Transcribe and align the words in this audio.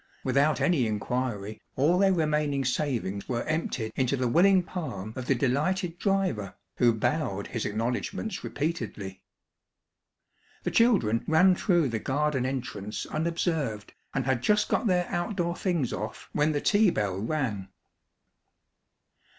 Without 0.23 0.59
any 0.59 0.87
inquiry, 0.87 1.61
all 1.75 1.99
their 1.99 2.11
remaining 2.11 2.65
savings 2.65 3.29
were 3.29 3.43
emptied 3.43 3.91
into 3.95 4.17
the 4.17 4.27
willing 4.27 4.63
palm 4.63 5.13
of 5.15 5.27
the 5.27 5.35
delighted 5.35 5.99
driver, 5.99 6.55
who 6.77 6.91
bowed 6.91 7.45
his 7.45 7.65
acknowledgments 7.67 8.43
repeatedly. 8.43 9.21
The 10.63 10.71
children 10.71 11.23
ran 11.27 11.53
through 11.53 11.89
the 11.89 11.99
garden 11.99 12.47
entrance 12.47 13.05
unobserved, 13.05 13.93
and 14.11 14.25
had 14.25 14.41
just 14.41 14.69
got 14.69 14.87
their 14.87 15.05
outdoor 15.07 15.55
things 15.55 15.93
off 15.93 16.29
when 16.33 16.51
the 16.53 16.61
tea 16.61 16.89
bell 16.89 17.19
rang. 17.19 17.67